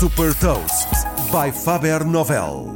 Super 0.00 0.34
Toast 0.36 0.88
by 1.30 1.52
Faber 1.52 2.06
Novel. 2.06 2.74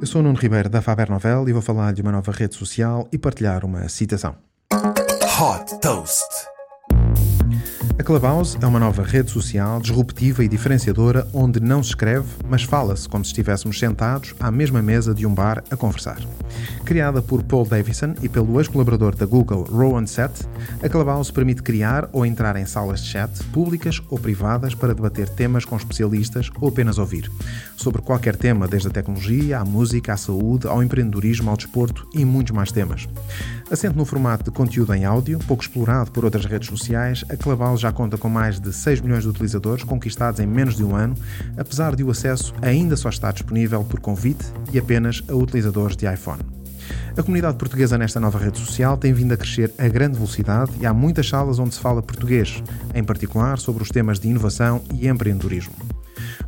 Eu 0.00 0.06
sou 0.08 0.20
o 0.20 0.24
Nuno 0.24 0.36
Ribeiro 0.36 0.68
da 0.68 0.82
Faber 0.82 1.08
Novel 1.08 1.48
e 1.48 1.52
vou 1.52 1.62
falar 1.62 1.92
de 1.92 2.02
uma 2.02 2.10
nova 2.10 2.32
rede 2.32 2.56
social 2.56 3.06
e 3.12 3.16
partilhar 3.16 3.64
uma 3.64 3.88
citação. 3.88 4.34
Hot 4.72 5.78
Toast. 5.80 6.26
A 8.00 8.02
Clubhouse 8.02 8.56
é 8.58 8.66
uma 8.66 8.80
nova 8.80 9.02
rede 9.02 9.30
social 9.30 9.78
disruptiva 9.78 10.42
e 10.42 10.48
diferenciadora 10.48 11.28
onde 11.34 11.60
não 11.60 11.82
se 11.82 11.90
escreve, 11.90 12.26
mas 12.48 12.62
fala-se 12.62 13.06
como 13.06 13.22
se 13.22 13.28
estivéssemos 13.28 13.78
sentados 13.78 14.34
à 14.40 14.50
mesma 14.50 14.80
mesa 14.80 15.12
de 15.12 15.26
um 15.26 15.34
bar 15.34 15.62
a 15.70 15.76
conversar. 15.76 16.16
Criada 16.82 17.20
por 17.20 17.42
Paul 17.42 17.66
Davison 17.66 18.14
e 18.22 18.28
pelo 18.28 18.58
ex-colaborador 18.58 19.14
da 19.14 19.26
Google 19.26 19.64
Rowan 19.64 20.06
Seth, 20.06 20.48
a 20.82 20.88
Clubhouse 20.88 21.30
permite 21.30 21.62
criar 21.62 22.08
ou 22.10 22.24
entrar 22.24 22.56
em 22.56 22.64
salas 22.64 23.02
de 23.02 23.08
chat, 23.10 23.44
públicas 23.52 24.00
ou 24.08 24.18
privadas, 24.18 24.74
para 24.74 24.94
debater 24.94 25.28
temas 25.28 25.66
com 25.66 25.76
especialistas 25.76 26.48
ou 26.58 26.70
apenas 26.70 26.96
ouvir. 26.96 27.30
Sobre 27.76 28.00
qualquer 28.00 28.34
tema, 28.34 28.66
desde 28.66 28.88
a 28.88 28.90
tecnologia, 28.90 29.58
à 29.58 29.64
música, 29.64 30.14
à 30.14 30.16
saúde, 30.16 30.66
ao 30.66 30.82
empreendedorismo, 30.82 31.50
ao 31.50 31.56
desporto 31.56 32.08
e 32.14 32.24
muitos 32.24 32.56
mais 32.56 32.72
temas. 32.72 33.06
Assente 33.70 33.96
no 33.96 34.04
formato 34.04 34.42
de 34.42 34.50
conteúdo 34.50 34.92
em 34.92 35.04
áudio, 35.04 35.38
pouco 35.46 35.62
explorado 35.62 36.10
por 36.10 36.24
outras 36.24 36.44
redes 36.44 36.68
sociais, 36.68 37.24
a 37.28 37.36
Clubhouse 37.36 37.80
já 37.80 37.92
conta 37.92 38.18
com 38.18 38.28
mais 38.28 38.58
de 38.58 38.72
6 38.72 39.00
milhões 39.00 39.22
de 39.22 39.28
utilizadores 39.28 39.84
conquistados 39.84 40.40
em 40.40 40.46
menos 40.46 40.74
de 40.74 40.82
um 40.82 40.96
ano, 40.96 41.14
apesar 41.56 41.94
de 41.94 42.02
o 42.02 42.10
acesso 42.10 42.52
ainda 42.60 42.96
só 42.96 43.08
estar 43.08 43.32
disponível 43.32 43.84
por 43.84 44.00
convite 44.00 44.44
e 44.72 44.78
apenas 44.78 45.22
a 45.28 45.36
utilizadores 45.36 45.96
de 45.96 46.12
iPhone. 46.12 46.42
A 47.16 47.22
comunidade 47.22 47.58
portuguesa 47.58 47.96
nesta 47.96 48.18
nova 48.18 48.40
rede 48.40 48.58
social 48.58 48.96
tem 48.96 49.12
vindo 49.12 49.34
a 49.34 49.36
crescer 49.36 49.72
a 49.78 49.86
grande 49.86 50.16
velocidade 50.16 50.72
e 50.80 50.84
há 50.84 50.92
muitas 50.92 51.28
salas 51.28 51.60
onde 51.60 51.72
se 51.72 51.80
fala 51.80 52.02
português, 52.02 52.64
em 52.92 53.04
particular 53.04 53.56
sobre 53.60 53.84
os 53.84 53.88
temas 53.88 54.18
de 54.18 54.26
inovação 54.26 54.82
e 54.94 55.06
empreendedorismo. 55.06 55.99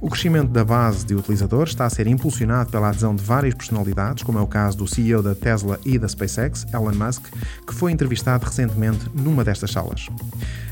O 0.02 0.11
crescimento 0.11 0.48
da 0.48 0.65
base 0.65 1.06
de 1.06 1.15
utilizadores 1.15 1.70
está 1.70 1.87
a 1.87 1.91
ser 1.91 2.09
impulsionado 2.09 2.72
pela 2.72 2.89
adesão 2.89 3.14
de 3.14 3.22
várias 3.22 3.55
personalidades, 3.55 4.25
como 4.25 4.36
é 4.36 4.42
o 4.42 4.48
caso 4.48 4.78
do 4.78 4.89
CEO 4.89 5.22
da 5.22 5.33
Tesla 5.33 5.78
e 5.84 5.97
da 5.97 6.08
SpaceX, 6.08 6.67
Elon 6.75 6.92
Musk, 6.92 7.22
que 7.64 7.72
foi 7.72 7.92
entrevistado 7.92 8.45
recentemente 8.45 9.08
numa 9.14 9.45
destas 9.45 9.70
salas. 9.70 10.08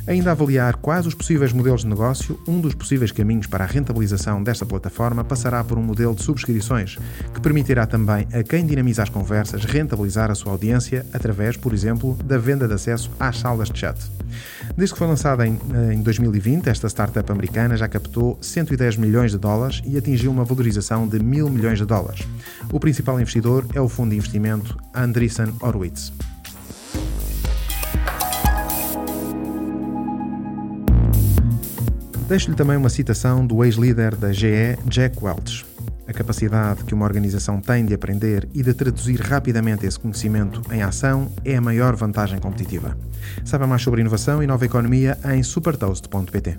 Ainda 0.05 0.31
a 0.31 0.33
avaliar 0.33 0.75
quais 0.75 1.07
os 1.07 1.15
possíveis 1.15 1.53
modelos 1.53 1.83
de 1.83 1.87
negócio, 1.87 2.41
um 2.49 2.61
dos 2.61 2.75
possíveis 2.75 3.13
caminhos 3.13 3.47
para 3.47 3.63
a 3.63 3.67
rentabilização 3.69 4.43
desta 4.43 4.67
plataforma 4.67 5.23
passará 5.23 5.63
por 5.63 5.79
um 5.79 5.83
modelo 5.83 6.17
de 6.17 6.25
subscrições, 6.25 6.99
que 7.33 7.41
permitirá 7.41 7.87
também 7.87 8.27
a 8.33 8.43
quem 8.43 8.67
dinamiza 8.67 9.05
as 9.05 9.09
conversas 9.09 9.65
rentabilizar 9.65 10.29
a 10.29 10.35
sua 10.35 10.51
audiência 10.51 11.07
através, 11.13 11.57
por 11.57 11.73
exemplo, 11.73 12.19
da 12.25 12.37
venda 12.37 12.67
de 12.67 12.75
acesso 12.75 13.09
às 13.21 13.39
salas 13.39 13.71
de 13.71 13.79
chat. 13.79 13.97
Desde 14.77 14.95
que 14.95 14.99
foi 14.99 15.09
lançada 15.09 15.47
em, 15.47 15.59
eh, 15.75 15.95
em 15.95 16.03
2020, 16.03 16.69
esta 16.69 16.89
startup 16.89 17.31
americana 17.31 17.77
já 17.77 17.89
captou 17.89 18.39
110 18.41 18.97
milhões 18.97 19.20
de 19.29 19.39
dólares 19.39 19.83
e 19.85 19.97
atingiu 19.97 20.31
uma 20.31 20.45
valorização 20.45 21.07
de 21.07 21.19
mil 21.19 21.51
milhões 21.51 21.79
de 21.79 21.85
dólares. 21.85 22.27
O 22.73 22.81
principal 22.81 23.21
investidor 23.21 23.67
é 23.75 23.81
o 23.81 23.89
fundo 23.89 24.11
de 24.11 24.17
investimento 24.17 24.77
Andreessen 24.95 25.53
Horowitz. 25.61 26.13
Deixo-lhe 32.29 32.57
também 32.57 32.77
uma 32.77 32.89
citação 32.89 33.45
do 33.45 33.65
ex-líder 33.65 34.15
da 34.15 34.33
GE, 34.33 34.79
Jack 34.87 35.17
Welch. 35.21 35.67
A 36.07 36.13
capacidade 36.13 36.85
que 36.85 36.95
uma 36.95 37.05
organização 37.05 37.61
tem 37.61 37.85
de 37.85 37.95
aprender 37.95 38.49
e 38.55 38.63
de 38.63 38.75
traduzir 38.75 39.21
rapidamente 39.21 39.87
esse 39.87 39.99
conhecimento 39.99 40.61
em 40.73 40.83
ação 40.83 41.31
é 41.45 41.57
a 41.57 41.61
maior 41.61 41.95
vantagem 41.95 42.39
competitiva. 42.39 42.97
Saiba 43.45 43.67
mais 43.67 43.83
sobre 43.83 44.01
inovação 44.01 44.43
e 44.43 44.47
nova 44.47 44.65
economia 44.65 45.19
em 45.25 45.43
supertoast.pt. 45.43 46.59